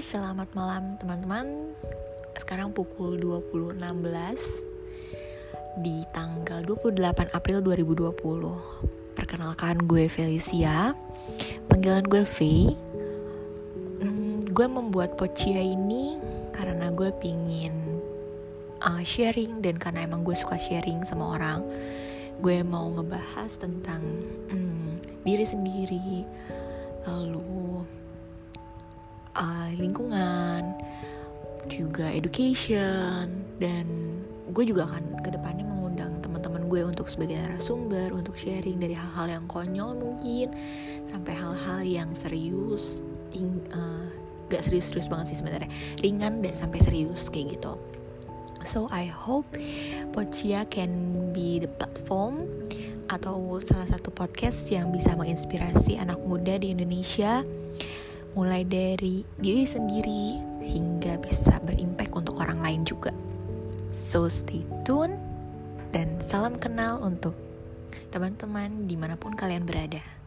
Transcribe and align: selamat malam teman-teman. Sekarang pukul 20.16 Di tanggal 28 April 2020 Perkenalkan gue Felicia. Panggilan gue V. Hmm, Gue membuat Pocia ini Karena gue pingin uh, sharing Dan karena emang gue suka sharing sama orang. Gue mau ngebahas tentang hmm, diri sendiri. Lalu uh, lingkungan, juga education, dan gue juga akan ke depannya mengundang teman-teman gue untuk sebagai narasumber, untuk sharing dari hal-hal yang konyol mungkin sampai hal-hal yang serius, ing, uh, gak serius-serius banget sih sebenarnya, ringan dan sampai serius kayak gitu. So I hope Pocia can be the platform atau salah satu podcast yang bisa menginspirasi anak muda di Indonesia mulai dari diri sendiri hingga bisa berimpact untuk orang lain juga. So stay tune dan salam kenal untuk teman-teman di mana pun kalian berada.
selamat 0.00 0.48
malam 0.56 0.96
teman-teman. 0.96 1.76
Sekarang 2.40 2.72
pukul 2.72 3.20
20.16 3.20 3.76
Di 5.84 6.08
tanggal 6.08 6.64
28 6.64 7.36
April 7.36 7.60
2020 7.60 8.16
Perkenalkan 9.12 9.84
gue 9.84 10.08
Felicia. 10.08 10.96
Panggilan 11.68 12.08
gue 12.08 12.24
V. 12.24 12.38
Hmm, 14.00 14.48
Gue 14.48 14.64
membuat 14.64 15.20
Pocia 15.20 15.60
ini 15.60 16.16
Karena 16.56 16.88
gue 16.88 17.12
pingin 17.20 18.00
uh, 18.80 19.04
sharing 19.04 19.60
Dan 19.60 19.76
karena 19.76 20.08
emang 20.08 20.24
gue 20.24 20.32
suka 20.32 20.56
sharing 20.56 21.04
sama 21.04 21.36
orang. 21.36 21.60
Gue 22.40 22.64
mau 22.64 22.88
ngebahas 22.88 23.52
tentang 23.60 24.00
hmm, 24.48 25.28
diri 25.28 25.44
sendiri. 25.44 26.24
Lalu 27.04 28.00
uh, 29.36 29.68
lingkungan, 29.76 30.76
juga 31.70 32.10
education, 32.10 33.30
dan 33.62 33.86
gue 34.52 34.64
juga 34.68 34.84
akan 34.90 35.22
ke 35.24 35.30
depannya 35.32 35.64
mengundang 35.64 36.18
teman-teman 36.20 36.68
gue 36.68 36.82
untuk 36.84 37.06
sebagai 37.08 37.38
narasumber, 37.38 38.12
untuk 38.12 38.36
sharing 38.36 38.76
dari 38.82 38.92
hal-hal 38.92 39.40
yang 39.40 39.44
konyol 39.48 39.96
mungkin 39.96 40.52
sampai 41.08 41.32
hal-hal 41.32 41.80
yang 41.84 42.10
serius, 42.12 43.00
ing, 43.32 43.62
uh, 43.72 44.08
gak 44.52 44.64
serius-serius 44.66 45.08
banget 45.08 45.32
sih 45.32 45.38
sebenarnya, 45.40 45.70
ringan 46.04 46.44
dan 46.44 46.52
sampai 46.52 46.78
serius 46.82 47.32
kayak 47.32 47.56
gitu. 47.56 47.78
So 48.62 48.86
I 48.94 49.10
hope 49.10 49.48
Pocia 50.14 50.62
can 50.70 51.18
be 51.34 51.58
the 51.58 51.66
platform 51.66 52.46
atau 53.10 53.58
salah 53.58 53.90
satu 53.90 54.14
podcast 54.14 54.70
yang 54.70 54.94
bisa 54.94 55.12
menginspirasi 55.18 55.98
anak 55.98 56.22
muda 56.22 56.56
di 56.62 56.70
Indonesia 56.70 57.42
mulai 58.32 58.64
dari 58.64 59.24
diri 59.36 59.64
sendiri 59.68 60.40
hingga 60.64 61.20
bisa 61.20 61.60
berimpact 61.64 62.12
untuk 62.16 62.40
orang 62.40 62.62
lain 62.62 62.82
juga. 62.86 63.12
So 63.92 64.28
stay 64.32 64.64
tune 64.88 65.20
dan 65.92 66.20
salam 66.24 66.56
kenal 66.56 67.00
untuk 67.04 67.36
teman-teman 68.08 68.88
di 68.88 68.96
mana 68.96 69.20
pun 69.20 69.36
kalian 69.36 69.68
berada. 69.68 70.21